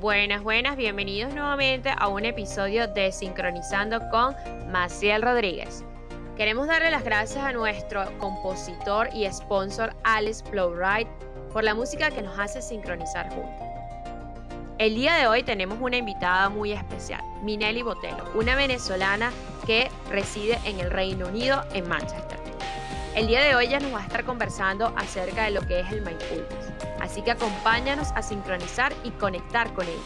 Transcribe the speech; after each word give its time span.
Buenas, 0.00 0.42
buenas, 0.42 0.76
bienvenidos 0.76 1.34
nuevamente 1.34 1.92
a 1.96 2.08
un 2.08 2.24
episodio 2.24 2.88
de 2.88 3.12
Sincronizando 3.12 4.00
con 4.10 4.34
Maciel 4.70 5.20
Rodríguez. 5.20 5.84
Queremos 6.34 6.66
darle 6.66 6.90
las 6.90 7.04
gracias 7.04 7.44
a 7.44 7.52
nuestro 7.52 8.02
compositor 8.18 9.10
y 9.12 9.30
sponsor 9.30 9.94
Alice 10.02 10.42
Flowride 10.46 11.10
por 11.52 11.62
la 11.62 11.74
música 11.74 12.10
que 12.10 12.22
nos 12.22 12.38
hace 12.38 12.62
sincronizar 12.62 13.28
juntos. 13.28 13.52
El 14.78 14.94
día 14.94 15.14
de 15.14 15.26
hoy 15.26 15.42
tenemos 15.42 15.78
una 15.78 15.98
invitada 15.98 16.48
muy 16.48 16.72
especial, 16.72 17.22
Minelli 17.42 17.82
Botelo, 17.82 18.24
una 18.34 18.56
venezolana 18.56 19.30
que 19.66 19.90
reside 20.10 20.58
en 20.64 20.80
el 20.80 20.90
Reino 20.90 21.28
Unido, 21.28 21.62
en 21.74 21.86
Manchester. 21.86 22.38
El 23.14 23.26
día 23.26 23.42
de 23.42 23.54
hoy 23.54 23.66
ella 23.66 23.78
nos 23.78 23.92
va 23.92 24.00
a 24.00 24.04
estar 24.04 24.24
conversando 24.24 24.86
acerca 24.96 25.44
de 25.44 25.50
lo 25.50 25.60
que 25.66 25.80
es 25.80 25.92
el 25.92 26.00
mindfulness. 26.00 26.72
Así 26.98 27.20
que 27.20 27.32
acompáñanos 27.32 28.08
a 28.14 28.22
sincronizar 28.22 28.94
y 29.04 29.10
conectar 29.10 29.70
con 29.74 29.86
ella. 29.86 30.00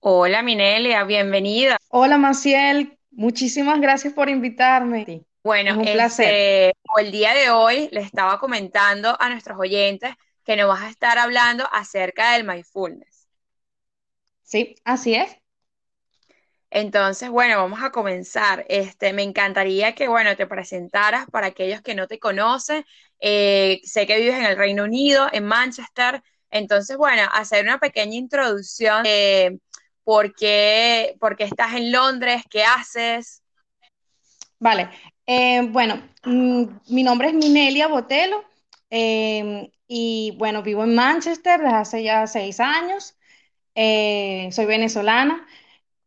Hola 0.00 0.40
Minelia, 0.42 1.04
bienvenida. 1.04 1.76
Hola 1.88 2.16
Maciel, 2.16 2.98
muchísimas 3.10 3.78
gracias 3.78 4.14
por 4.14 4.30
invitarme. 4.30 5.26
Bueno, 5.44 5.78
un 5.78 5.84
placer. 5.84 6.32
Este, 6.32 6.72
el 6.96 7.12
día 7.12 7.34
de 7.34 7.50
hoy 7.50 7.90
le 7.92 8.00
estaba 8.00 8.40
comentando 8.40 9.20
a 9.20 9.28
nuestros 9.28 9.58
oyentes 9.58 10.14
que 10.44 10.56
nos 10.56 10.68
vas 10.68 10.80
a 10.80 10.88
estar 10.88 11.18
hablando 11.18 11.68
acerca 11.70 12.32
del 12.32 12.44
mindfulness. 12.44 13.28
Sí, 14.44 14.76
así 14.84 15.14
es. 15.14 15.36
Entonces, 16.70 17.30
bueno, 17.30 17.56
vamos 17.56 17.82
a 17.82 17.90
comenzar. 17.90 18.66
Este, 18.68 19.12
me 19.12 19.22
encantaría 19.22 19.94
que, 19.94 20.08
bueno, 20.08 20.36
te 20.36 20.46
presentaras 20.46 21.26
para 21.30 21.48
aquellos 21.48 21.80
que 21.82 21.94
no 21.94 22.06
te 22.06 22.18
conocen. 22.18 22.84
Eh, 23.20 23.80
sé 23.84 24.06
que 24.06 24.18
vives 24.18 24.34
en 24.34 24.44
el 24.44 24.56
Reino 24.56 24.84
Unido, 24.84 25.28
en 25.32 25.44
Manchester. 25.44 26.22
Entonces, 26.50 26.96
bueno, 26.96 27.22
hacer 27.32 27.64
una 27.64 27.78
pequeña 27.78 28.16
introducción 28.16 29.02
de 29.02 29.58
por 30.04 30.34
qué, 30.34 31.16
estás 31.38 31.74
en 31.74 31.92
Londres, 31.92 32.42
qué 32.50 32.64
haces. 32.64 33.42
Vale, 34.58 34.88
eh, 35.26 35.60
bueno, 35.68 36.02
mm, 36.24 36.64
mi 36.88 37.02
nombre 37.02 37.28
es 37.28 37.34
Minelia 37.34 37.86
Botelo 37.88 38.42
em, 38.90 39.68
y 39.86 40.34
bueno, 40.38 40.62
vivo 40.62 40.84
en 40.84 40.94
Manchester 40.94 41.60
desde 41.60 41.74
hace 41.74 42.02
ya 42.02 42.26
seis 42.26 42.58
años. 42.58 43.16
Eh, 43.74 44.48
soy 44.50 44.64
venezolana. 44.64 45.46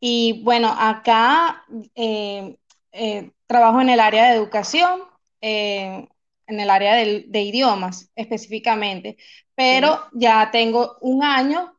Y 0.04 0.42
bueno, 0.44 0.76
acá 0.76 1.64
eh, 1.94 2.58
eh, 2.92 3.32
trabajo 3.46 3.82
en 3.82 3.90
el 3.90 4.00
área 4.00 4.30
de 4.30 4.36
educación, 4.36 5.04
eh, 5.42 6.08
en 6.48 6.60
el 6.60 6.70
área 6.72 6.96
de, 6.96 7.42
idiomas 7.42 8.12
específicamente, 8.16 9.18
pero 9.54 10.00
ya 10.14 10.50
tengo 10.52 10.98
un 11.02 11.24
año 11.24 11.78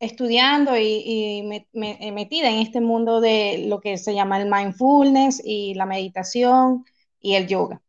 estudiando 0.00 0.76
y, 0.76 1.64
metida 1.72 2.50
en 2.50 2.58
este 2.58 2.80
mundo 2.80 3.20
de 3.20 3.66
lo 3.68 3.80
que 3.80 3.96
se 3.96 4.12
llama 4.12 4.40
el 4.42 4.50
mindfulness 4.50 5.40
y 5.44 5.74
la 5.74 5.86
meditación 5.86 6.84
y 7.20 7.36
el 7.36 7.46
yoga. 7.46 7.80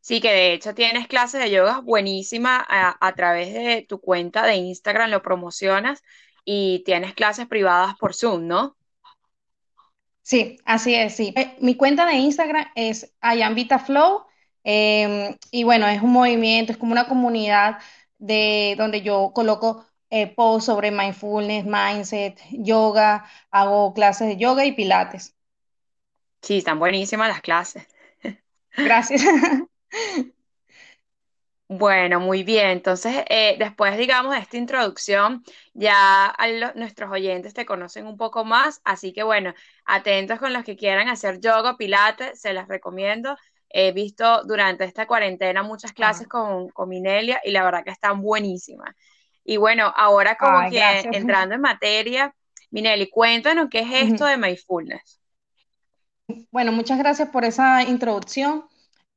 Sí, 0.00 0.20
que 0.20 0.30
de 0.30 0.52
hecho 0.52 0.74
tienes 0.74 1.08
clases 1.08 1.42
de 1.42 1.50
yoga 1.50 1.80
buenísima 1.80 2.64
a, 2.68 3.14
través 3.16 3.52
de 3.52 3.84
tu 3.88 4.00
cuenta 4.00 4.46
de 4.46 4.54
Instagram, 4.56 5.10
lo 5.10 5.22
promocionas 5.22 6.02
y 6.44 6.82
tienes 6.84 7.14
clases 7.14 7.46
privadas 7.46 7.94
por 7.98 8.14
Zoom, 8.14 8.46
¿no? 8.46 8.76
Sí, 10.22 10.58
así 10.64 10.94
es, 10.94 11.16
sí. 11.16 11.32
Eh, 11.36 11.56
mi 11.60 11.76
cuenta 11.76 12.06
de 12.06 12.14
Instagram 12.14 12.66
es 12.74 13.12
Ayambita 13.20 13.78
Flow 13.78 14.24
em, 14.64 15.36
y 15.50 15.64
bueno, 15.64 15.88
es 15.88 16.00
un 16.02 16.12
movimiento, 16.12 16.72
es 16.72 16.78
como 16.78 16.92
una 16.92 17.08
comunidad 17.08 17.78
de 18.18 18.74
donde 18.78 19.02
yo 19.02 19.32
coloco 19.34 19.84
eh, 20.10 20.28
posts 20.28 20.66
sobre 20.66 20.90
mindfulness, 20.92 21.64
mindset, 21.64 22.40
yoga, 22.52 23.24
hago 23.50 23.92
clases 23.94 24.28
de 24.28 24.36
yoga 24.36 24.64
y 24.64 24.72
pilates. 24.72 25.34
Sí, 26.42 26.58
están 26.58 26.78
buenísimas 26.78 27.28
las 27.28 27.40
clases. 27.40 27.86
Gracias. 28.76 29.22
Bueno, 31.74 32.20
muy 32.20 32.42
bien. 32.42 32.66
Entonces, 32.68 33.24
eh, 33.30 33.56
después, 33.58 33.96
digamos, 33.96 34.34
de 34.34 34.40
esta 34.40 34.58
introducción, 34.58 35.42
ya 35.72 36.36
nuestros 36.74 37.10
oyentes 37.10 37.54
te 37.54 37.64
conocen 37.64 38.06
un 38.06 38.18
poco 38.18 38.44
más, 38.44 38.82
así 38.84 39.14
que 39.14 39.22
bueno, 39.22 39.54
atentos 39.86 40.38
con 40.38 40.52
los 40.52 40.64
que 40.64 40.76
quieran 40.76 41.08
hacer 41.08 41.40
yoga, 41.40 41.78
pilates, 41.78 42.38
se 42.38 42.52
las 42.52 42.68
recomiendo. 42.68 43.38
He 43.70 43.92
visto 43.92 44.44
durante 44.44 44.84
esta 44.84 45.06
cuarentena 45.06 45.62
muchas 45.62 45.94
clases 45.94 46.28
con, 46.28 46.68
con 46.68 46.90
Minelia 46.90 47.40
y 47.42 47.52
la 47.52 47.64
verdad 47.64 47.84
que 47.84 47.90
están 47.90 48.20
buenísimas. 48.20 48.94
Y 49.42 49.56
bueno, 49.56 49.90
ahora 49.96 50.36
como 50.36 50.68
que 50.68 50.78
entrando 51.12 51.54
en 51.54 51.62
materia, 51.62 52.34
Minelli, 52.70 53.08
cuéntanos 53.08 53.68
qué 53.70 53.80
es 53.80 54.10
esto 54.10 54.26
de 54.26 54.36
mindfulness. 54.36 55.20
Bueno, 56.50 56.70
muchas 56.70 56.98
gracias 56.98 57.30
por 57.30 57.46
esa 57.46 57.82
introducción. 57.82 58.64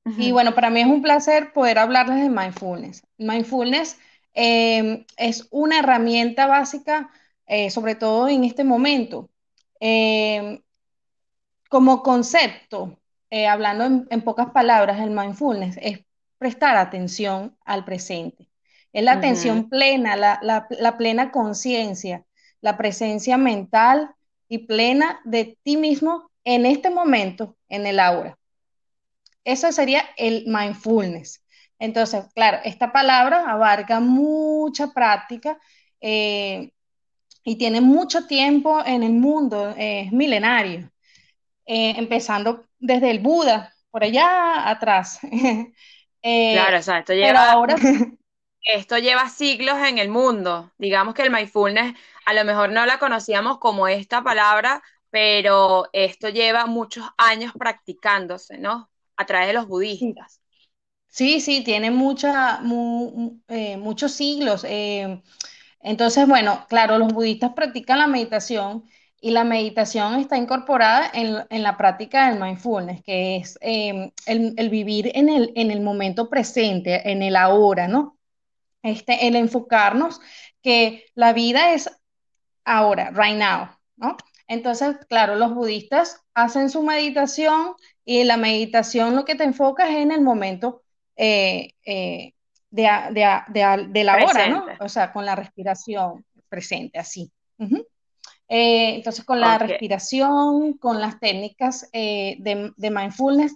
Y 0.06 0.32
bueno, 0.32 0.54
para 0.54 0.70
mí 0.70 0.82
es 0.82 0.88
un 0.88 1.02
placer 1.02 1.52
poder 1.52 1.80
hablarles 1.80 2.22
de 2.22 2.30
mindfulness. 2.30 3.04
Mindfulness 3.18 3.98
em, 4.34 5.04
es 5.18 5.48
una 5.50 5.80
herramienta 5.80 6.46
básica, 6.46 7.10
eh, 7.48 7.72
sobre 7.72 7.96
todo 7.96 8.28
en 8.28 8.44
este 8.44 8.64
momento. 8.64 9.30
Em, 9.80 10.62
como 11.70 12.04
concepto, 12.04 13.00
eh, 13.32 13.48
hablando 13.48 14.06
en, 14.10 14.22
pocas 14.22 14.52
palabras, 14.52 15.00
el 15.02 15.10
mindfulness 15.10 15.78
es 15.82 16.00
prestar 16.38 16.78
atención 16.78 17.58
al 17.66 17.84
presente. 17.84 18.48
Es 18.94 19.04
la 19.04 19.14
atención 19.14 19.70
plena, 19.70 20.16
la 20.16 20.98
plena 20.98 21.32
conciencia, 21.32 22.24
la 22.62 22.78
presencia 22.78 23.38
mental 23.38 24.16
y 24.48 24.60
plena 24.60 25.20
de 25.26 25.58
ti 25.64 25.78
mismo 25.78 26.30
en 26.44 26.66
este 26.66 26.90
momento, 26.92 27.58
en 27.68 27.88
el 27.88 28.00
ahora. 28.00 28.38
Eso 29.46 29.72
sería 29.72 30.04
el 30.18 30.44
mindfulness. 30.48 31.42
Entonces, 31.80 32.26
claro, 32.34 32.60
esta 32.64 32.92
palabra 32.92 33.50
abarca 33.50 34.00
mucha 34.00 34.92
práctica 34.92 35.58
eh, 36.02 36.72
y 37.44 37.56
tiene 37.58 37.80
mucho 37.80 38.26
tiempo 38.26 38.84
en 38.86 39.04
el 39.04 39.14
mundo, 39.14 39.74
es 39.78 40.12
milenario, 40.12 40.90
eh, 41.66 41.94
empezando 41.98 42.66
desde 42.80 43.12
el 43.12 43.20
Buda, 43.20 43.74
por 43.92 44.04
allá 44.04 44.70
atrás. 44.70 45.20
Eh, 46.28 46.54
claro, 46.54 46.80
o 46.80 46.82
sea, 46.82 46.98
esto 46.98 47.14
lleva, 47.14 47.52
ahora... 47.52 47.76
esto 48.64 48.98
lleva 48.98 49.30
siglos 49.30 49.78
en 49.88 50.00
el 50.00 50.10
mundo. 50.10 50.72
Digamos 50.80 51.14
que 51.14 51.22
el 51.22 51.30
mindfulness, 51.30 51.96
a 52.26 52.34
lo 52.34 52.44
mejor 52.46 52.72
no 52.72 52.84
la 52.88 52.98
conocíamos 52.98 53.60
como 53.60 53.88
esta 53.88 54.24
palabra, 54.24 54.82
pero 55.12 55.88
esto 55.94 56.30
lleva 56.30 56.66
muchos 56.66 57.06
años 57.16 57.54
practicándose, 57.56 58.58
¿no? 58.58 58.90
A 59.18 59.26
través 59.26 59.48
de 59.48 59.54
los 59.54 59.68
budistas. 59.68 60.42
Sí, 61.08 61.40
sí, 61.40 61.64
tiene 61.64 61.92
mucha, 61.92 62.60
eh, 63.48 63.78
muchos 63.78 64.12
siglos. 64.12 64.66
Eh, 64.68 65.22
entonces, 65.80 66.28
bueno, 66.28 66.66
claro, 66.68 66.98
los 66.98 67.14
budistas 67.14 67.54
practican 67.54 68.00
la 68.00 68.08
meditación 68.08 68.84
y 69.22 69.32
la 69.32 69.44
meditación 69.44 70.20
está 70.20 70.38
incorporada 70.38 71.10
en, 71.14 71.64
la 71.64 71.78
práctica 71.78 72.30
del 72.30 72.40
mindfulness, 72.40 73.02
que 73.04 73.38
es 73.38 73.58
em, 73.62 74.12
el, 74.26 74.70
vivir 74.70 75.12
en 75.16 75.30
el, 75.30 75.52
en 75.56 75.72
el 75.72 75.82
momento 75.82 76.30
presente, 76.30 77.10
en 77.10 77.24
el 77.24 77.36
ahora, 77.36 77.88
¿no? 77.88 78.18
Este, 78.84 79.28
el 79.28 79.36
enfocarnos 79.36 80.20
que 80.62 81.06
la 81.16 81.34
vida 81.34 81.74
es 81.74 81.90
ahora, 82.66 83.12
right 83.12 83.38
now, 83.38 83.70
¿no? 83.96 84.18
Entonces, 84.48 84.98
claro, 85.10 85.36
los 85.36 85.56
budistas 85.56 86.24
hacen 86.34 86.70
su 86.70 86.84
meditación 86.84 87.76
y 88.06 88.24
la 88.24 88.38
meditación 88.38 89.16
lo 89.16 89.26
que 89.26 89.36
te 89.36 89.44
enfocas 89.44 89.90
es 89.90 89.98
en 89.98 90.12
el 90.12 90.22
momento 90.22 90.84
eh, 91.16 91.74
eh, 91.84 92.34
de, 92.70 92.84
la 92.84 94.26
hora, 94.26 94.48
¿no? 94.48 94.66
O 94.80 94.88
sea, 94.88 95.12
con 95.12 95.26
la 95.26 95.36
respiración 95.36 96.24
presente, 96.48 97.00
así. 97.00 97.32
Eh, 98.48 98.96
entonces, 98.96 99.26
con 99.26 99.40
la 99.40 99.58
respiración, 99.58 100.74
con 100.74 101.02
las 101.02 101.20
técnicas 101.20 101.90
de, 101.92 102.72
de, 102.76 102.92
mindfulness, 102.92 103.56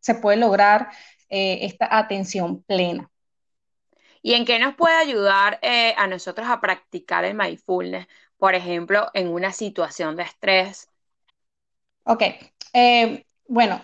se 0.00 0.16
puede 0.16 0.36
lograr 0.36 0.90
esta 1.28 1.96
atención 1.96 2.62
plena. 2.64 3.10
¿Y 4.20 4.34
en 4.34 4.44
qué 4.44 4.58
nos 4.58 4.74
puede 4.74 4.96
ayudar 4.96 5.58
a 5.96 6.06
nosotros 6.06 6.46
a 6.48 6.60
practicar 6.60 7.24
el 7.24 7.34
mindfulness? 7.34 8.06
por 8.38 8.54
ejemplo, 8.54 9.08
en 9.14 9.28
una 9.28 9.50
situación 9.50 10.14
de 10.14 10.24
estrés? 10.24 10.90
Ok, 12.04 12.22
bueno, 13.48 13.80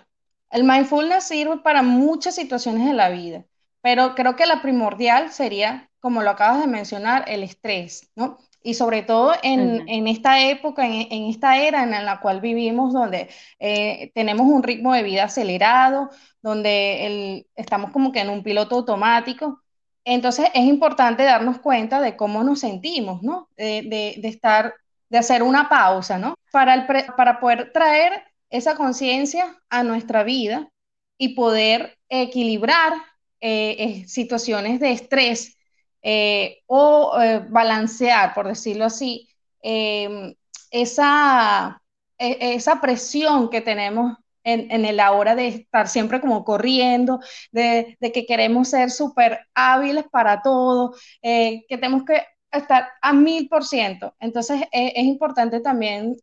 el 0.53 0.65
mindfulness 0.65 1.25
sirve 1.25 1.59
para 1.59 1.83
muchas 1.83 2.35
situaciones 2.35 2.87
de 2.87 2.93
la 2.93 3.09
vida, 3.09 3.45
pero 3.81 4.15
creo 4.15 4.37
que 4.37 4.47
la 4.47 4.63
primordial 4.63 5.33
sería, 5.33 5.91
como 5.99 6.23
lo 6.23 6.31
acabas 6.31 6.61
de 6.61 6.67
mencionar, 6.67 7.25
el 7.27 7.43
estrés, 7.43 8.11
¿no? 8.15 8.39
Y 8.63 8.75
sobre 8.75 9.03
todo 9.03 9.33
en, 9.43 10.07
esta 10.07 10.41
época, 10.49 10.87
en, 10.87 11.25
esta 11.25 11.59
era 11.59 11.83
en 11.83 11.91
la 12.05 12.21
cual 12.21 12.41
vivimos, 12.41 12.93
donde 12.93 13.29
eh, 13.59 14.13
tenemos 14.15 14.47
un 14.47 14.63
ritmo 14.63 14.95
de 14.95 15.03
vida 15.03 15.25
acelerado, 15.25 16.11
donde 16.43 17.45
estamos 17.57 17.91
como 17.91 18.13
que 18.13 18.21
en 18.21 18.31
un 18.31 18.45
piloto 18.45 18.77
automático, 18.77 19.63
entonces 20.05 20.49
es 20.55 20.65
importante 20.65 21.25
darnos 21.25 21.59
cuenta 21.59 22.01
de 22.01 22.17
cómo 22.17 22.45
nos 22.45 22.61
sentimos, 22.61 23.23
¿no? 23.23 23.49
De, 23.57 24.21
estar, 24.23 24.75
de 25.09 25.19
hacer 25.19 25.43
una 25.43 25.69
pausa, 25.69 26.19
¿no? 26.19 26.35
Para, 26.53 26.87
para 27.17 27.41
poder 27.41 27.73
traer 27.73 28.32
esa 28.53 28.77
conciencia 28.77 29.59
a 29.71 29.83
nuestra 29.83 30.23
vida 30.23 30.71
y 31.19 31.35
poder 31.35 31.99
equilibrar 32.09 32.93
eh, 33.41 33.77
eh, 33.79 34.09
situaciones 34.09 34.79
de 34.79 34.93
estrés 34.93 35.57
eh, 36.03 36.59
o 36.67 37.13
balancear, 37.51 38.35
por 38.35 38.47
decirlo 38.47 38.85
así, 38.85 39.29
em, 39.63 40.35
esa, 40.71 41.83
e, 42.19 42.55
esa 42.55 42.81
presión 42.81 43.49
que 43.51 43.61
tenemos 43.63 44.17
en, 44.45 44.71
en 44.71 44.97
la 44.97 45.13
hora 45.13 45.35
de 45.35 45.49
estar 45.49 45.89
siempre 45.89 46.21
como 46.21 46.45
corriendo, 46.45 47.21
de, 47.53 47.97
que 48.13 48.27
queremos 48.27 48.69
ser 48.69 48.91
súper 48.91 49.47
hábiles 49.55 50.05
para 50.11 50.43
todo, 50.43 50.95
que 51.23 51.65
tenemos 51.69 52.05
que 52.05 52.23
estar 52.53 52.89
a 53.01 53.13
mil 53.13 53.49
por 53.49 53.65
ciento. 53.65 54.15
Entonces 54.21 54.63
es 54.73 55.05
importante 55.05 55.61
también 55.61 56.17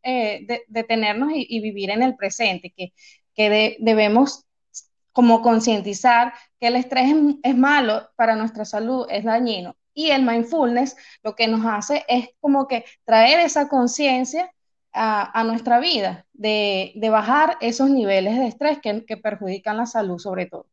detenernos 0.67 1.31
y, 1.33 1.59
vivir 1.59 1.89
en 1.89 2.03
el 2.03 2.15
presente, 2.15 2.71
que, 2.75 2.93
que 3.35 3.77
debemos 3.79 4.45
como 5.19 5.41
concientizar 5.41 6.33
que 6.59 6.67
el 6.67 6.75
estrés 6.75 7.13
es, 7.43 7.57
malo 7.57 8.09
para 8.15 8.35
nuestra 8.35 8.65
salud, 8.65 9.05
es 9.09 9.23
dañino. 9.23 9.75
Y 9.93 10.11
el 10.11 10.23
mindfulness 10.23 10.95
lo 11.23 11.35
que 11.35 11.47
nos 11.47 11.65
hace 11.65 12.05
es 12.07 12.29
como 12.39 12.67
que 12.67 12.85
traer 13.03 13.41
esa 13.41 13.67
conciencia 13.67 14.49
a, 14.93 15.43
nuestra 15.43 15.79
vida, 15.79 16.25
de, 16.31 16.93
bajar 17.11 17.57
esos 17.61 17.89
niveles 17.89 18.37
de 18.37 18.47
estrés 18.47 18.79
que, 18.79 19.17
perjudican 19.17 19.75
la 19.75 19.85
salud 19.85 20.19
sobre 20.19 20.45
todo. 20.45 20.67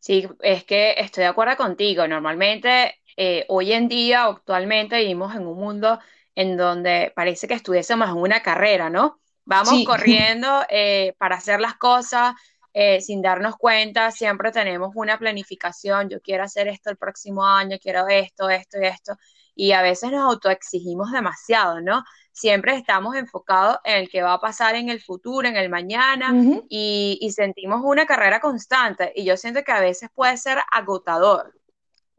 Sí, 0.00 0.28
es 0.40 0.64
que 0.64 0.94
estoy 0.98 1.22
de 1.22 1.28
acuerdo 1.28 1.56
contigo. 1.56 2.06
Normalmente, 2.08 2.97
eh, 3.20 3.44
hoy 3.48 3.72
en 3.72 3.88
día, 3.88 4.26
actualmente, 4.26 4.96
vivimos 4.96 5.34
en 5.34 5.44
un 5.44 5.58
mundo 5.58 5.98
en 6.36 6.56
donde 6.56 7.12
parece 7.16 7.48
que 7.48 7.54
estuviésemos 7.54 8.08
en 8.08 8.16
una 8.16 8.42
carrera, 8.42 8.90
¿no? 8.90 9.18
Vamos 9.44 9.74
corriendo 9.84 10.62
eh, 10.68 11.16
para 11.18 11.34
hacer 11.34 11.58
las 11.60 11.74
cosas, 11.74 12.36
eh, 12.72 13.00
sin 13.00 13.20
darnos 13.20 13.56
cuenta, 13.56 14.12
siempre 14.12 14.52
tenemos 14.52 14.92
una 14.94 15.18
planificación, 15.18 16.08
yo 16.08 16.20
quiero 16.20 16.44
hacer 16.44 16.68
esto 16.68 16.90
el 16.90 16.96
próximo 16.96 17.44
año, 17.44 17.76
quiero 17.82 18.06
esto, 18.06 18.50
esto 18.50 18.78
y 18.80 18.86
esto, 18.86 19.16
y 19.52 19.72
a 19.72 19.82
veces 19.82 20.12
nos 20.12 20.20
autoexigimos 20.20 21.10
demasiado, 21.10 21.80
¿no? 21.80 22.04
Siempre 22.30 22.76
estamos 22.76 23.16
enfocados 23.16 23.78
en 23.82 23.96
el 23.96 24.08
que 24.08 24.22
va 24.22 24.34
a 24.34 24.40
pasar 24.40 24.76
en 24.76 24.90
el 24.90 25.00
futuro, 25.00 25.48
en 25.48 25.56
el 25.56 25.70
mañana, 25.70 26.32
y, 26.68 27.32
sentimos 27.34 27.80
una 27.82 28.06
carrera 28.06 28.38
constante, 28.38 29.12
y 29.16 29.24
yo 29.24 29.36
siento 29.36 29.64
que 29.64 29.72
a 29.72 29.80
veces 29.80 30.08
puede 30.14 30.36
ser 30.36 30.58
agotador. 30.70 31.57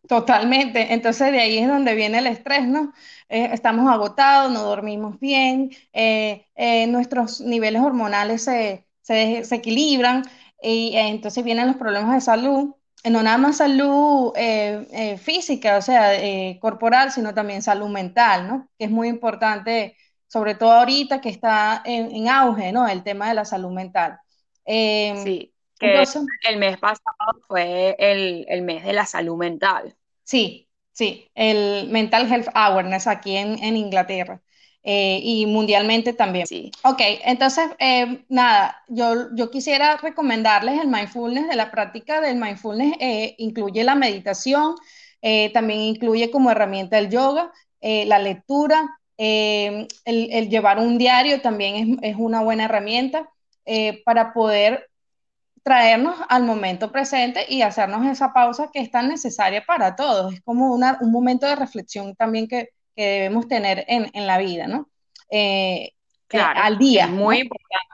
Totalmente, 0.10 0.92
entonces 0.92 1.32
de 1.32 1.40
ahí 1.40 1.60
es 1.60 1.68
donde 1.68 1.94
viene 1.94 2.18
el 2.18 2.28
estrés, 2.28 2.68
¿no? 2.68 2.94
Eh, 3.30 3.52
estamos 3.54 3.90
agotados, 3.90 4.52
no 4.52 4.64
dormimos 4.64 5.20
bien, 5.20 5.70
eh, 5.94 6.48
nuestros 6.88 7.42
niveles 7.42 7.82
hormonales 7.82 8.44
se, 8.44 8.88
se, 9.02 9.46
se 9.46 9.56
equilibran, 9.56 10.24
y 10.62 10.96
eh, 10.96 11.08
entonces 11.10 11.44
vienen 11.44 11.68
los 11.68 11.78
problemas 11.78 12.16
de 12.16 12.22
salud, 12.22 12.76
eh, 13.04 13.10
no 13.10 13.24
nada 13.24 13.38
más 13.38 13.58
salud 13.58 14.34
eh, 14.36 15.18
física, 15.22 15.78
o 15.78 15.82
sea, 15.82 16.12
corporal, 16.60 17.12
sino 17.12 17.34
también 17.34 17.62
salud 17.62 17.88
mental, 17.88 18.48
¿no? 18.48 18.70
Que 18.78 18.86
es 18.86 18.92
muy 18.92 19.08
importante, 19.08 19.96
sobre 20.28 20.56
todo 20.56 20.72
ahorita 20.74 21.22
que 21.22 21.30
está 21.30 21.82
en, 21.86 22.28
auge, 22.28 22.72
¿no? 22.72 22.88
El 22.88 23.04
tema 23.04 23.30
de 23.30 23.36
la 23.36 23.46
salud 23.46 23.72
mental. 23.72 24.20
Sí, 24.66 25.54
que 25.80 26.04
el 26.50 26.58
mes 26.58 26.78
pasado 26.78 27.42
fue 27.48 27.96
el, 27.98 28.62
mes 28.64 28.84
de 28.84 28.94
la 28.94 29.06
salud 29.06 29.38
mental. 29.38 29.96
Sí, 30.30 30.70
sí, 30.94 31.28
el 31.34 31.90
Mental 31.90 32.32
Health 32.32 32.50
Awareness 32.54 33.08
aquí 33.08 33.36
en, 33.36 33.62
en 33.64 33.76
Inglaterra. 33.76 34.42
Eh, 34.84 35.20
y 35.22 35.46
mundialmente 35.46 36.14
también. 36.14 36.48
Sí. 36.48 36.72
Ok, 36.84 37.02
entonces, 37.26 37.70
eh, 37.80 38.24
nada, 38.30 38.82
yo, 38.88 39.36
yo 39.36 39.50
quisiera 39.52 39.98
recomendarles 39.98 40.80
el 40.80 40.88
mindfulness, 40.88 41.50
de 41.50 41.56
la 41.56 41.70
práctica 41.72 42.22
del 42.22 42.38
mindfulness, 42.38 42.96
eh, 43.00 43.36
incluye 43.40 43.84
la 43.84 43.96
meditación, 43.96 44.76
también 45.54 45.82
incluye 45.82 46.32
como 46.32 46.50
herramienta 46.50 46.98
el 46.98 47.10
yoga, 47.10 47.52
la 47.82 48.20
lectura, 48.20 48.88
el, 49.18 49.88
el, 50.06 50.50
llevar 50.50 50.80
un 50.80 50.98
diario 50.98 51.42
también 51.42 52.00
es, 52.02 52.14
es 52.14 52.16
una 52.18 52.42
buena 52.42 52.66
herramienta 52.66 53.30
para 54.06 54.34
poder 54.34 54.89
traernos 55.64 56.16
al 56.30 56.44
momento 56.44 56.92
presente 56.92 57.46
y 57.48 57.62
hacernos 57.62 58.06
esa 58.08 58.34
pausa 58.34 58.70
que 58.72 58.80
es 58.80 58.92
tan 58.92 59.10
necesaria 59.10 59.64
para 59.66 59.96
todos. 59.96 60.34
Es 60.34 60.42
como 60.42 60.74
una, 60.74 60.98
un 61.02 61.12
momento 61.12 61.46
de 61.48 61.56
reflexión 61.56 62.16
también 62.16 62.48
que, 62.48 62.70
que 62.96 63.04
debemos 63.06 63.48
tener 63.48 63.86
en, 63.88 64.10
en 64.14 64.28
la 64.28 64.38
vida, 64.38 64.68
¿no? 64.68 64.90
Eh, 65.30 65.84
eh, 65.84 65.94
claro, 66.28 66.60
al 66.62 66.78
día. 66.78 67.08
Muy 67.08 67.40
importante 67.40 67.90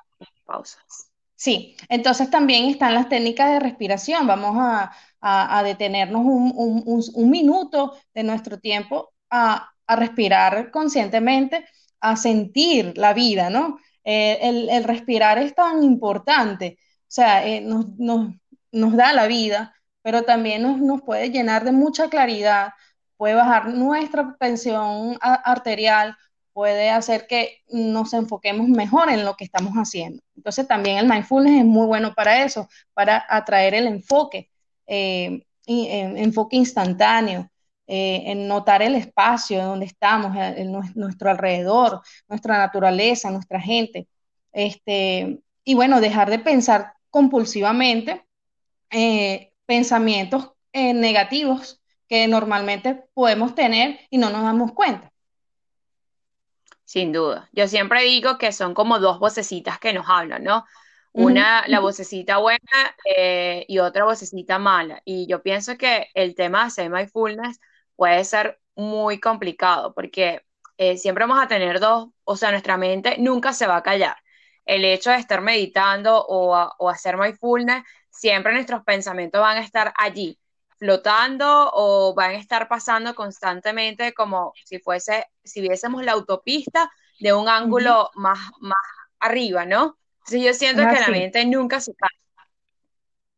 pausas. 0.45 1.11
Sí, 1.35 1.75
entonces 1.89 2.29
también 2.29 2.65
están 2.65 2.93
las 2.93 3.09
técnicas 3.09 3.51
de 3.51 3.59
respiración. 3.59 4.25
Vamos 4.25 4.55
a, 4.57 4.91
a, 5.19 5.63
detenernos 5.63 6.21
un, 6.21 6.53
un, 6.55 7.03
un, 7.13 7.29
minuto 7.29 7.97
de 8.13 8.23
nuestro 8.23 8.59
tiempo 8.59 9.13
a, 9.29 9.69
a, 9.85 9.95
respirar 9.95 10.71
conscientemente, 10.71 11.65
a 11.99 12.15
sentir 12.15 12.97
la 12.97 13.13
vida, 13.13 13.49
¿no? 13.49 13.79
Eh, 14.03 14.39
el, 14.41 14.69
el, 14.69 14.83
respirar 14.83 15.37
es 15.39 15.53
tan 15.55 15.83
importante, 15.83 16.77
o 17.07 17.11
sea, 17.15 17.43
nos, 17.61 17.97
nos, 17.97 18.33
nos, 18.71 18.95
da 18.95 19.13
la 19.13 19.27
vida, 19.27 19.73
pero 20.01 20.23
también 20.23 20.61
nos, 20.61 20.79
nos 20.79 21.01
puede 21.01 21.29
llenar 21.29 21.63
de 21.63 21.71
mucha 21.71 22.09
claridad, 22.09 22.73
puede 23.17 23.35
bajar 23.35 23.69
nuestra 23.69 24.35
tensión 24.39 25.17
arterial, 25.21 26.17
puede 26.55 26.89
hacer 26.89 27.27
que 27.27 27.63
nos 27.67 28.13
enfoquemos 28.13 28.69
mejor 28.69 29.09
en 29.09 29.25
lo 29.25 29.35
que 29.35 29.43
estamos 29.43 29.73
haciendo. 29.73 30.23
Entonces 30.37 30.65
también 30.67 30.97
el 30.97 31.07
mindfulness 31.07 31.59
es 31.59 31.65
muy 31.65 31.85
bueno 31.85 32.13
para 32.13 32.45
eso, 32.45 32.69
para 32.93 33.25
atraer 33.29 33.73
el 33.73 33.87
enfoque, 33.87 34.49
eh, 34.87 35.45
enfoque 35.67 36.55
instantáneo, 36.55 37.49
eh, 37.87 38.23
en 38.31 38.47
notar 38.47 38.81
el 38.81 38.95
espacio 38.95 39.63
donde 39.63 39.85
estamos, 39.85 40.35
eh, 40.37 40.55
en 40.61 40.71
nuestro 40.95 41.29
alrededor, 41.29 42.01
nuestra 42.27 42.57
naturaleza, 42.57 43.29
nuestra 43.31 43.59
gente. 43.59 44.07
Este, 44.53 45.41
y 45.63 45.75
bueno, 45.75 45.99
dejar 46.01 46.29
de 46.29 46.39
pensar 46.39 46.93
compulsivamente 47.15 48.25
pensamientos 49.65 50.51
negativos 50.73 51.81
que 52.09 52.27
normalmente 52.27 53.05
podemos 53.13 53.55
tener 53.55 54.01
y 54.09 54.17
no 54.17 54.29
nos 54.29 54.43
damos 54.43 54.73
cuenta. 54.73 55.13
Sin 56.83 57.13
duda. 57.13 57.49
Yo 57.53 57.69
siempre 57.69 58.03
digo 58.03 58.37
que 58.37 58.51
son 58.51 58.73
como 58.73 58.99
dos 58.99 59.19
vocecitas 59.19 59.79
que 59.79 59.93
nos 59.93 60.07
hablan, 60.09 60.43
¿no? 60.43 60.65
Una, 61.13 61.63
la 61.67 61.79
vocecita 61.79 62.37
buena 62.39 62.59
eh, 63.05 63.63
y 63.69 63.79
otra 63.79 64.03
vocecita 64.03 64.59
mala. 64.59 65.01
Y 65.05 65.25
yo 65.27 65.41
pienso 65.41 65.77
que 65.77 66.09
el 66.13 66.35
tema 66.35 66.59
de 66.59 66.65
hacer 66.65 66.89
mindfulness 66.89 67.61
puede 67.95 68.25
ser 68.25 68.59
muy 68.75 69.21
complicado 69.21 69.93
porque 69.93 70.41
eh, 70.77 70.97
siempre 70.97 71.25
vamos 71.25 71.41
a 71.41 71.47
tener 71.47 71.79
dos, 71.79 72.09
o 72.25 72.35
sea, 72.35 72.51
nuestra 72.51 72.75
mente 72.75 73.15
nunca 73.17 73.53
se 73.53 73.67
va 73.67 73.77
a 73.77 73.83
callar. 73.83 74.17
El 74.65 74.83
hecho 74.85 75.11
de 75.11 75.17
estar 75.17 75.41
meditando 75.41 76.25
o, 76.27 76.55
o 76.77 76.89
hacer 76.89 77.17
mindfulness, 77.17 77.83
siempre 78.09 78.53
nuestros 78.53 78.83
pensamientos 78.83 79.41
van 79.41 79.57
a 79.57 79.61
estar 79.61 79.93
allí 79.97 80.39
flotando 80.77 81.71
o 81.73 82.13
van 82.13 82.31
a 82.31 82.37
estar 82.37 82.67
pasando 82.67 83.15
constantemente 83.15 84.13
como 84.13 84.53
si 84.65 84.79
fuese, 84.79 85.25
si 85.43 85.61
viésemos 85.61 86.03
la 86.03 86.13
autopista 86.13 86.91
de 87.19 87.33
un 87.33 87.47
ángulo 87.47 88.09
más, 88.15 88.39
más 88.59 88.77
arriba, 89.19 89.65
¿no? 89.65 89.97
Entonces 90.19 90.43
yo 90.43 90.53
siento 90.53 90.81
que 90.87 90.99
la 90.99 91.07
mente 91.07 91.45
nunca 91.45 91.79
se 91.79 91.93
para. 91.93 92.11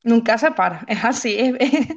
Nunca 0.04 0.38
se 0.38 0.52
para, 0.52 0.84
es 0.88 1.04
así. 1.04 1.38
Es, 1.60 1.88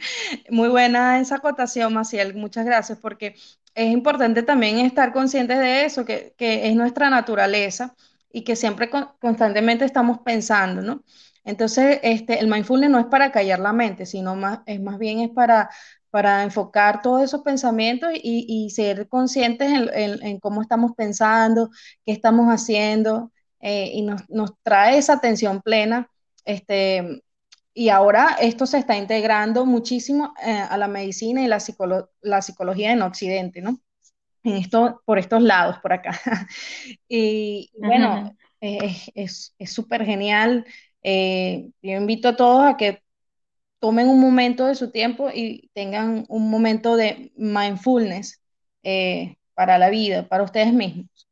muy 0.50 0.68
buena 0.68 1.20
esa 1.20 1.36
acotación, 1.36 1.94
Maciel, 1.94 2.34
muchas 2.34 2.66
gracias, 2.66 2.98
porque 2.98 3.36
es 3.74 3.90
importante 3.90 4.42
también 4.42 4.78
estar 4.80 5.12
conscientes 5.12 5.58
de 5.58 5.84
eso, 5.84 6.04
que, 6.04 6.34
que 6.36 6.68
es 6.68 6.74
nuestra 6.74 7.08
naturaleza 7.08 7.94
y 8.32 8.44
que 8.44 8.56
siempre 8.56 8.90
constantemente 9.20 9.84
estamos 9.84 10.20
pensando, 10.20 10.82
¿no? 10.82 11.04
Entonces, 11.44 11.98
este, 12.02 12.38
el 12.38 12.48
mindfulness 12.48 12.90
no 12.90 12.98
es 12.98 13.06
para 13.06 13.32
callar 13.32 13.60
la 13.60 13.72
mente, 13.72 14.06
sino 14.06 14.36
más, 14.36 14.60
es 14.66 14.80
más 14.80 14.98
bien 14.98 15.20
es 15.20 15.30
para, 15.30 15.70
para 16.10 16.42
enfocar 16.42 17.02
todos 17.02 17.22
esos 17.22 17.42
pensamientos 17.42 18.10
y, 18.14 18.70
ser 18.70 19.08
conscientes 19.08 19.68
en, 19.92 20.38
cómo 20.40 20.62
estamos 20.62 20.92
pensando, 20.96 21.70
qué 22.04 22.12
estamos 22.12 22.48
haciendo, 22.48 23.32
eh, 23.60 23.90
y 23.94 24.02
nos, 24.02 24.22
trae 24.62 24.98
esa 24.98 25.14
atención 25.14 25.62
plena. 25.62 26.10
Este, 26.44 27.22
y 27.74 27.88
ahora 27.90 28.36
esto 28.40 28.66
se 28.66 28.78
está 28.78 28.96
integrando 28.96 29.66
muchísimo 29.66 30.34
eh, 30.44 30.52
a 30.52 30.76
la 30.78 30.88
medicina 30.88 31.42
y 31.42 31.48
la, 31.48 31.58
la 32.20 32.42
psicología 32.42 32.92
en 32.92 33.02
Occidente, 33.02 33.62
¿no? 33.62 33.80
En 34.42 34.56
esto, 34.56 35.02
por 35.04 35.18
estos 35.18 35.42
lados, 35.42 35.78
por 35.82 35.92
acá. 35.92 36.18
y 37.08 37.70
bueno, 37.78 38.34
es 38.60 39.52
súper 39.66 40.04
genial 40.04 40.64
eh, 41.02 41.70
yo 41.82 41.92
invito 41.92 42.28
a 42.28 42.36
todos 42.36 42.64
a 42.64 42.76
que 42.76 43.02
tomen 43.78 44.08
un 44.08 44.20
momento 44.20 44.66
de 44.66 44.74
su 44.74 44.90
tiempo 44.90 45.30
y 45.32 45.70
tengan 45.74 46.24
un 46.28 46.50
momento 46.50 46.96
de 46.96 47.32
mindfulness 47.36 48.42
eh, 48.82 49.36
para 49.54 49.78
la 49.78 49.90
vida, 49.90 50.28
para 50.28 50.42
ustedes 50.42 50.72
mismos. 50.72 51.28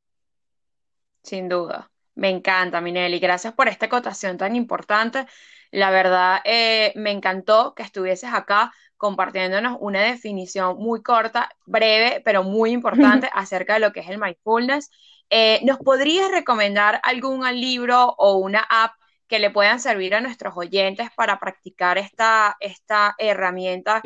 Sin 1.22 1.48
duda. 1.48 1.90
Me 2.14 2.30
encanta, 2.30 2.80
Minelli. 2.80 3.18
Gracias 3.20 3.52
por 3.54 3.68
esta 3.68 3.86
acotación 3.86 4.38
tan 4.38 4.56
importante. 4.56 5.26
La 5.70 5.90
verdad, 5.90 6.40
eh, 6.44 6.92
me 6.96 7.10
encantó 7.10 7.74
que 7.74 7.82
estuvieses 7.82 8.30
acá 8.32 8.72
compartiéndonos 8.98 9.78
una 9.80 10.02
definición 10.02 10.76
muy 10.78 11.02
corta, 11.02 11.48
breve, 11.64 12.20
pero 12.24 12.42
muy 12.42 12.72
importante 12.72 13.30
acerca 13.32 13.74
de 13.74 13.80
lo 13.80 13.92
que 13.92 14.00
es 14.00 14.08
el 14.08 14.18
mindfulness. 14.18 14.90
Eh, 15.30 15.60
¿Nos 15.64 15.78
podrías 15.78 16.30
recomendar 16.30 17.00
algún 17.02 17.44
libro 17.58 18.14
o 18.18 18.36
una 18.36 18.66
app 18.68 18.92
que 19.28 19.38
le 19.38 19.50
puedan 19.50 19.78
servir 19.78 20.14
a 20.14 20.20
nuestros 20.20 20.56
oyentes 20.56 21.08
para 21.14 21.38
practicar 21.38 21.98
esta, 21.98 22.56
esta 22.60 23.14
herramienta? 23.18 24.02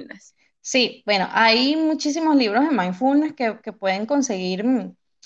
Sí, 0.60 1.02
bueno, 1.06 1.28
hay 1.32 1.74
muchísimos 1.76 2.36
libros 2.36 2.68
de 2.68 2.76
mindfulness 2.76 3.34
que, 3.34 3.72
pueden 3.72 4.06
conseguir 4.06 4.64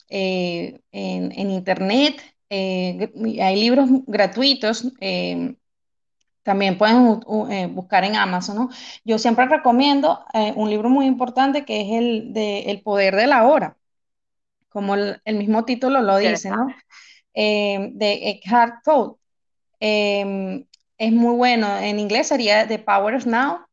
eh, 0.09 0.81
en, 0.93 1.51
internet. 1.51 2.23
Eh, 2.49 3.11
hay 3.43 3.61
libros 3.61 3.89
gratuitos. 4.07 4.93
Eh, 5.01 5.57
también 6.47 6.79
pueden 6.79 7.21
buscar 7.75 8.05
en 8.05 8.17
Amazon, 8.17 8.57
¿no? 8.57 8.71
Yo 9.05 9.19
siempre 9.19 9.47
recomiendo 9.47 10.25
un 10.55 10.71
libro 10.71 10.89
muy 10.89 11.05
importante 11.05 11.65
que 11.65 11.81
es 11.83 11.93
el 11.93 12.33
de 12.33 12.71
El 12.71 12.81
poder 12.81 13.17
de 13.17 13.27
la 13.27 13.45
hora, 13.45 13.77
como 14.69 14.95
el, 14.95 15.21
mismo 15.27 15.65
título 15.65 16.01
lo 16.01 16.17
dice, 16.17 16.51
¿no? 16.51 16.69
de 17.35 18.31
Eckhart 18.31 18.85
Tolle. 18.85 19.17
Em, 19.81 20.65
es 20.99 21.13
muy 21.13 21.35
bueno. 21.35 21.79
En 21.79 21.99
inglés 21.99 22.29
sería 22.29 22.67
The 22.67 22.79
Power 22.79 23.15
of 23.17 23.27
Now. 23.27 23.67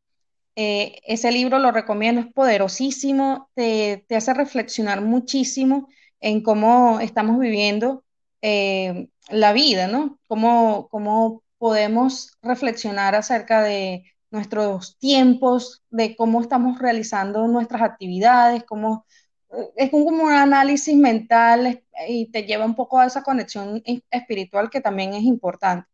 Eh, 0.56 1.00
ese 1.06 1.32
libro 1.32 1.58
lo 1.58 1.72
recomiendo, 1.72 2.20
es 2.20 2.32
poderosísimo, 2.32 3.50
te, 3.54 4.06
hace 4.10 4.34
reflexionar 4.34 5.00
muchísimo 5.00 5.88
en 6.20 6.42
cómo 6.42 7.00
estamos 7.00 7.40
viviendo 7.40 8.04
eh, 8.40 9.08
la 9.30 9.52
vida, 9.52 9.88
¿no? 9.88 10.18
Cómo, 10.28 10.88
cómo 10.90 11.42
podemos 11.64 12.36
reflexionar 12.42 13.14
acerca 13.14 13.62
de 13.62 14.04
nuestros 14.30 14.98
tiempos, 14.98 15.82
de 15.88 16.14
cómo 16.14 16.42
estamos 16.42 16.78
realizando 16.78 17.48
nuestras 17.48 17.80
actividades, 17.80 18.64
cómo 18.64 19.06
eh, 19.50 19.70
es 19.76 19.90
como 19.90 20.24
un 20.24 20.30
análisis 20.30 20.94
mental 20.94 21.82
y 22.06 22.30
te 22.30 22.42
lleva 22.42 22.66
un 22.66 22.74
poco 22.74 22.98
a 22.98 23.06
esa 23.06 23.22
conexión 23.22 23.82
espiritual 24.10 24.68
que 24.68 24.82
también 24.82 25.14
es 25.14 25.22
importante. 25.22 25.88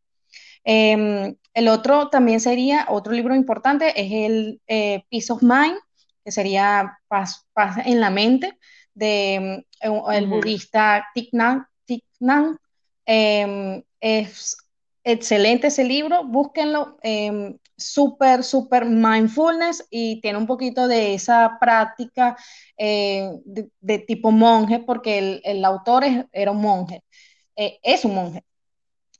Em, 0.65 1.37
el 1.55 1.69
otro 1.69 2.09
también 2.09 2.41
sería, 2.41 2.87
otro 2.89 3.13
libro 3.13 3.37
importante 3.37 3.93
es 3.95 4.11
el 4.11 4.61
eh, 4.67 5.05
Peace 5.09 5.33
of 5.33 5.41
Mind, 5.41 5.79
que 6.25 6.33
sería 6.33 6.99
Paz, 7.07 7.47
en 7.85 8.01
la 8.01 8.11
mente, 8.11 8.59
de 8.93 9.35
em, 9.35 10.03
el 10.13 10.27
budista 10.27 11.07
Thich 11.15 11.31
Nhat 11.31 12.57
em, 13.07 13.85
es 14.01 14.57
excelente 15.05 15.69
ese 15.69 15.85
libro, 15.85 16.25
búsquenlo, 16.25 16.99
súper, 17.77 18.45
súper 18.45 18.85
mindfulness 18.85 19.87
y 19.91 20.21
tiene 20.21 20.39
un 20.39 20.47
poquito 20.47 20.87
de 20.87 21.15
esa 21.15 21.57
práctica 21.59 22.37
eh, 22.77 23.31
de, 23.45 23.99
tipo 24.01 24.31
monje, 24.31 24.81
porque 24.81 25.41
el, 25.43 25.65
autor 25.65 26.05
era 26.33 26.51
un 26.51 26.61
monje, 26.61 27.03
eh, 27.57 27.79
es 27.83 28.05
un 28.05 28.15
monje 28.15 28.45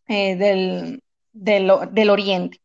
del, 0.07 1.03
del, 1.33 2.11
Oriente. 2.11 2.61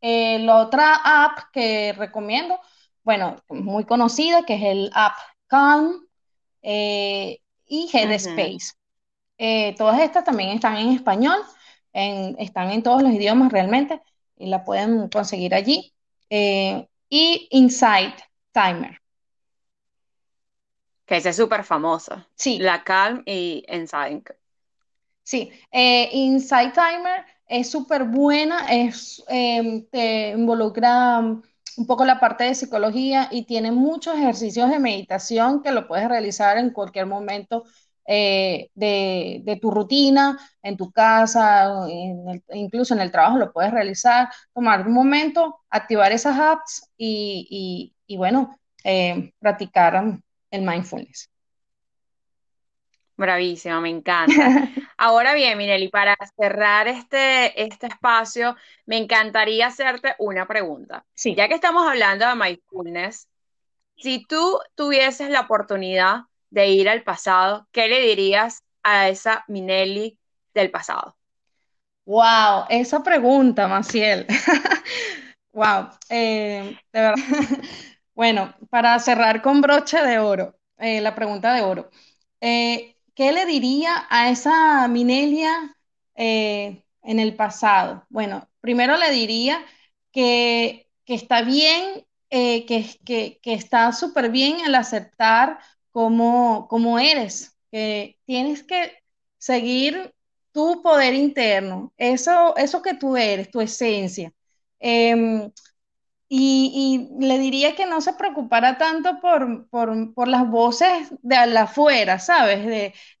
Eh, 0.00 0.38
la 0.40 0.58
otra 0.58 0.94
app 1.04 1.50
que 1.52 1.92
recomiendo, 1.92 2.58
bueno, 3.02 3.36
muy 3.48 3.84
conocida, 3.84 4.44
que 4.44 4.54
es 4.54 4.62
el 4.62 4.90
app 4.94 5.14
Calm 5.46 6.06
eh, 6.62 7.38
y 7.66 7.88
Headspace. 7.92 8.72
Eh, 9.36 9.74
todas 9.76 10.00
estas 10.00 10.24
también 10.24 10.50
están 10.50 10.76
en 10.76 10.90
español, 10.90 11.38
están 11.92 12.70
en 12.70 12.82
todos 12.82 13.02
los 13.02 13.12
idiomas 13.12 13.52
realmente, 13.52 14.00
y 14.36 14.46
la 14.46 14.64
pueden 14.64 15.08
conseguir 15.08 15.54
allí. 15.54 15.92
y 16.28 17.48
Insight 17.50 18.14
Timer. 18.52 18.98
Que 21.04 21.16
esa 21.16 21.30
es 21.30 21.36
súper 21.36 21.64
famosa. 21.64 22.28
Sí. 22.36 22.58
La 22.58 22.84
Calm 22.84 23.22
y 23.26 23.64
Insight. 23.68 24.30
Sí, 25.24 25.50
Insight 25.72 26.72
Timer 26.72 27.24
es 27.46 27.68
súper 27.68 28.04
buena, 28.04 28.66
es, 28.68 29.22
em, 29.28 29.84
te 29.86 30.30
involucra 30.30 31.18
un 31.18 31.86
poco 31.86 32.04
la 32.04 32.20
parte 32.20 32.44
de 32.44 32.54
psicología 32.54 33.28
y 33.30 33.44
tiene 33.44 33.72
muchos 33.72 34.16
ejercicios 34.16 34.70
de 34.70 34.78
meditación 34.78 35.62
que 35.62 35.72
lo 35.72 35.88
puedes 35.88 36.08
realizar 36.08 36.58
en 36.58 36.70
cualquier 36.70 37.06
momento 37.06 37.64
eh, 38.06 38.70
de, 38.74 39.58
tu 39.60 39.70
rutina, 39.70 40.38
en 40.62 40.76
tu 40.76 40.90
casa, 40.90 41.86
incluso 42.52 42.94
en 42.94 43.00
el 43.00 43.10
trabajo 43.10 43.38
lo 43.38 43.52
puedes 43.52 43.72
realizar, 43.72 44.28
tomar 44.52 44.86
un 44.86 44.92
momento, 44.92 45.60
activar 45.70 46.12
esas 46.12 46.38
apps 46.38 46.90
y, 46.96 47.94
bueno, 48.16 48.58
eh, 48.84 49.32
practicar 49.38 50.18
el 50.50 50.62
mindfulness. 50.62 51.30
Bravísimo, 53.20 53.82
me 53.82 53.90
encanta. 53.90 54.32
Ahora 54.96 55.34
bien, 55.34 55.58
Minelli, 55.58 55.88
para 55.88 56.16
cerrar 56.36 56.88
este, 56.88 57.62
este 57.62 57.86
espacio, 57.88 58.56
me 58.86 58.96
encantaría 58.96 59.66
hacerte 59.66 60.14
una 60.18 60.46
pregunta. 60.46 61.04
Sí. 61.12 61.34
Ya 61.34 61.46
que 61.46 61.54
estamos 61.54 61.86
hablando 61.86 62.26
de 62.26 62.34
mindfulness, 62.34 63.28
si 63.96 64.24
tú 64.24 64.58
tuvieses 64.74 65.28
la 65.28 65.42
oportunidad 65.42 66.22
de 66.50 66.68
ir 66.68 66.88
al 66.88 67.02
pasado, 67.02 67.68
¿qué 67.72 67.88
le 67.88 68.00
dirías 68.00 68.62
a 68.82 69.08
esa 69.08 69.44
Minelli 69.48 70.18
del 70.54 70.70
pasado? 70.70 71.16
Wow, 72.04 72.64
esa 72.68 73.02
pregunta, 73.02 73.68
Maciel. 73.68 74.26
wow, 75.52 75.90
eh, 76.08 76.76
de 76.92 77.00
verdad. 77.00 77.24
bueno, 78.14 78.54
para 78.68 78.98
cerrar 78.98 79.42
con 79.42 79.60
broche 79.60 80.02
de 80.02 80.18
oro, 80.18 80.56
eh, 80.78 81.00
la 81.00 81.14
pregunta 81.14 81.54
de 81.54 81.62
oro. 81.62 81.90
Eh, 82.40 82.96
¿qué 83.14 83.32
le 83.32 83.46
diría 83.46 84.06
a 84.08 84.30
esa 84.30 84.88
Minelia 84.88 85.76
en 86.14 86.82
el 87.02 87.34
pasado? 87.36 88.06
Bueno, 88.08 88.48
primero 88.60 88.96
le 88.96 89.10
diría 89.10 89.64
que, 90.12 90.88
está 91.06 91.42
bien, 91.42 92.06
eh, 92.30 92.66
que, 92.66 93.40
está 93.44 93.92
súper 93.92 94.30
bien 94.30 94.60
el 94.60 94.74
aceptar 94.74 95.58
como, 95.92 96.68
como 96.68 96.98
eres, 96.98 97.56
que 97.70 98.18
tienes 98.26 98.62
que 98.62 98.92
seguir 99.38 100.14
tu 100.52 100.82
poder 100.82 101.14
interno, 101.14 101.92
eso, 101.96 102.56
eso 102.56 102.82
que 102.82 102.94
tú 102.94 103.16
eres, 103.16 103.50
tu 103.50 103.60
esencia. 103.60 104.32
Em, 104.80 105.50
y, 106.32 107.08
le 107.18 107.38
diría 107.40 107.74
que 107.74 107.86
no 107.86 108.00
se 108.00 108.12
preocupara 108.14 108.78
tanto 108.78 109.20
por, 109.20 110.28
las 110.28 110.48
voces 110.48 111.12
de 111.22 111.36
afuera, 111.36 112.18
¿sabes? 112.20 112.66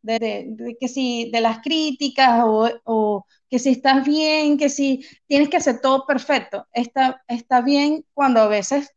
De, 0.02 0.76
que 0.80 0.88
si 0.88 1.30
de 1.32 1.40
las 1.40 1.58
críticas 1.60 2.42
o, 2.44 3.26
que 3.48 3.58
si 3.58 3.70
estás 3.70 4.04
bien, 4.04 4.58
que 4.58 4.68
si 4.68 5.04
tienes 5.26 5.48
que 5.48 5.56
hacer 5.58 5.80
todo 5.80 6.06
perfecto. 6.06 6.68
Está, 6.72 7.22
está 7.28 7.60
bien 7.62 8.04
cuando 8.14 8.40
a 8.40 8.48
veces 8.48 8.92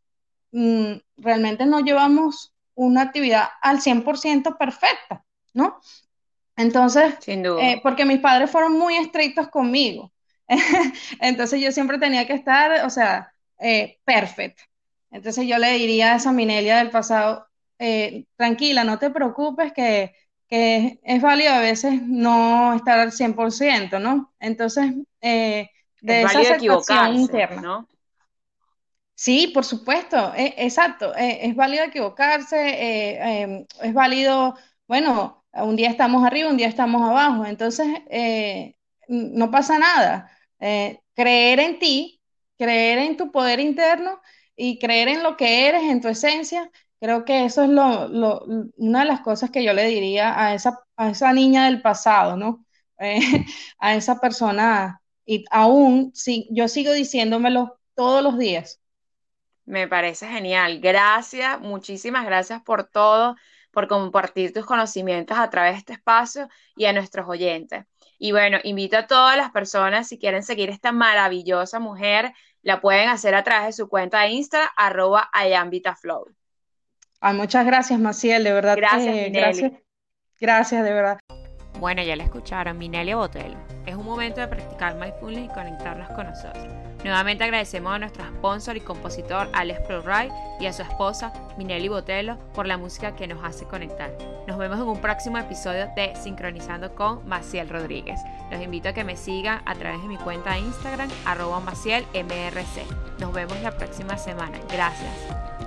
mm, 0.52 0.94
realmente 1.16 1.66
no 1.66 1.80
llevamos 1.80 2.53
una 2.74 3.02
actividad 3.02 3.48
al 3.60 3.80
100% 3.80 4.56
perfecta, 4.58 5.24
¿no? 5.52 5.80
Entonces, 6.56 7.14
eh, 7.26 7.80
porque 7.82 8.04
mis 8.04 8.20
padres 8.20 8.50
fueron 8.50 8.78
muy 8.78 8.96
estrictos 8.96 9.48
conmigo. 9.48 10.12
Entonces 11.20 11.60
yo 11.60 11.72
siempre 11.72 11.98
tenía 11.98 12.26
que 12.26 12.34
estar, 12.34 12.84
o 12.84 12.90
sea, 12.90 13.32
eh, 13.58 13.98
perfecto. 14.04 14.62
Entonces 15.10 15.46
yo 15.46 15.58
le 15.58 15.72
diría 15.72 16.12
a 16.12 16.16
esa 16.16 16.32
Minelia 16.32 16.78
del 16.78 16.90
pasado, 16.90 17.46
eh, 17.78 18.24
tranquila, 18.36 18.84
no 18.84 18.98
te 18.98 19.10
preocupes 19.10 19.72
que, 19.72 20.14
es 20.50 21.20
válido 21.20 21.52
a 21.52 21.58
veces 21.58 22.00
no 22.02 22.74
estar 22.74 23.00
al 23.00 23.10
100%, 23.10 23.98
¿no? 24.00 24.32
Entonces, 24.38 24.92
eh, 25.20 25.68
de 26.00 26.22
esa 26.22 26.38
aceptación 26.38 27.16
interna. 27.16 27.60
¿no? 27.60 27.88
Sí, 29.16 29.48
por 29.54 29.64
supuesto, 29.64 30.32
e, 30.34 30.54
exacto, 30.58 31.14
e, 31.16 31.46
es 31.46 31.54
válido 31.54 31.84
equivocarse, 31.84 32.56
em, 33.42 33.66
es 33.82 33.94
válido, 33.94 34.56
bueno, 34.88 35.44
un 35.52 35.76
día 35.76 35.88
estamos 35.90 36.24
arriba, 36.26 36.50
un 36.50 36.56
día 36.56 36.66
estamos 36.68 37.00
abajo, 37.02 37.46
entonces 37.46 37.86
no 39.08 39.50
pasa 39.50 39.78
nada. 39.78 40.30
creer 41.14 41.60
en 41.60 41.78
ti 41.78 42.20
creer 42.56 42.98
en 42.98 43.16
tu 43.16 43.30
poder 43.32 43.60
interno 43.60 44.20
y 44.56 44.78
creer 44.78 45.08
en 45.08 45.22
lo 45.22 45.36
que 45.36 45.66
eres, 45.68 45.82
en 45.82 46.00
tu 46.00 46.08
esencia, 46.08 46.70
creo 47.00 47.24
que 47.24 47.44
eso 47.44 47.64
es 47.64 47.68
lo, 47.70 48.08
una 48.76 49.00
de 49.00 49.04
las 49.06 49.20
cosas 49.20 49.50
que 49.50 49.64
yo 49.64 49.72
le 49.72 49.84
diría 49.86 50.40
a 50.40 50.54
esa, 50.54 50.80
a 50.96 51.10
esa 51.10 51.32
niña 51.32 51.66
del 51.66 51.82
pasado, 51.82 52.36
¿no? 52.36 52.64
Eh, 53.00 53.18
a 53.80 53.96
esa 53.96 54.20
persona, 54.20 55.02
y 55.26 55.44
aún 55.50 56.12
si, 56.14 56.46
yo 56.52 56.68
sigo 56.68 56.92
diciéndomelo 56.92 57.80
todos 57.96 58.22
los 58.22 58.38
días. 58.38 58.80
Me 59.64 59.88
parece 59.88 60.26
genial. 60.26 60.80
Gracias, 60.80 61.60
muchísimas 61.60 62.26
gracias 62.26 62.62
por 62.62 62.84
todo, 62.84 63.36
por 63.70 63.88
compartir 63.88 64.52
tus 64.52 64.66
conocimientos 64.66 65.38
a 65.38 65.50
través 65.50 65.72
de 65.72 65.78
este 65.78 65.92
espacio 65.94 66.48
y 66.76 66.84
a 66.84 66.92
nuestros 66.92 67.28
oyentes. 67.28 67.84
Y 68.18 68.32
bueno, 68.32 68.58
invito 68.62 68.96
a 68.96 69.06
todas 69.06 69.36
las 69.36 69.50
personas, 69.50 70.08
si 70.08 70.18
quieren 70.18 70.42
seguir 70.42 70.70
esta 70.70 70.92
maravillosa 70.92 71.80
mujer, 71.80 72.32
la 72.62 72.80
pueden 72.80 73.08
hacer 73.08 73.34
a 73.34 73.42
través 73.42 73.66
de 73.66 73.72
su 73.72 73.88
cuenta 73.88 74.20
de 74.20 74.30
Insta, 74.30 74.70
arroba 74.76 75.28
ayambitaflow. 75.32 76.26
Ay, 77.20 77.34
muchas 77.34 77.66
gracias, 77.66 77.98
Maciel, 77.98 78.44
de 78.44 78.52
verdad. 78.52 78.76
Gracias, 78.76 79.32
gracias, 79.32 79.72
gracias, 80.40 80.84
de 80.84 80.92
verdad. 80.92 81.18
Bueno, 81.78 82.02
ya 82.02 82.16
la 82.16 82.24
escucharon, 82.24 82.78
Minelia 82.78 83.16
Botelo. 83.16 83.56
Es 83.86 83.94
un 83.94 84.04
momento 84.04 84.40
de 84.40 84.48
practicar 84.48 84.94
mindfulness 84.94 85.46
y 85.46 85.54
conectarnos 85.54 86.08
con 86.10 86.26
nosotros. 86.26 86.66
Nuevamente 87.04 87.44
agradecemos 87.44 87.92
a 87.92 87.98
nuestro 87.98 88.24
sponsor 88.24 88.78
y 88.78 88.80
compositor 88.80 89.48
Alex 89.52 89.80
ProRide 89.80 90.32
y 90.58 90.66
a 90.66 90.72
su 90.72 90.80
esposa 90.80 91.34
Minelli 91.58 91.88
Botelo 91.88 92.38
por 92.54 92.66
la 92.66 92.78
música 92.78 93.14
que 93.14 93.26
nos 93.26 93.44
hace 93.44 93.66
conectar. 93.66 94.10
Nos 94.46 94.56
vemos 94.56 94.78
en 94.78 94.88
un 94.88 95.00
próximo 95.00 95.36
episodio 95.36 95.86
de 95.94 96.14
Sincronizando 96.16 96.94
con 96.94 97.26
Maciel 97.28 97.68
Rodríguez. 97.68 98.18
Los 98.50 98.62
invito 98.62 98.88
a 98.88 98.92
que 98.94 99.04
me 99.04 99.16
sigan 99.16 99.60
a 99.66 99.74
través 99.74 100.00
de 100.00 100.08
mi 100.08 100.16
cuenta 100.16 100.52
de 100.52 100.60
Instagram, 100.60 101.10
arroba 101.26 101.60
MacielMRC. 101.60 102.86
Nos 103.18 103.32
vemos 103.34 103.60
la 103.60 103.72
próxima 103.72 104.16
semana. 104.16 104.58
Gracias. 104.72 105.63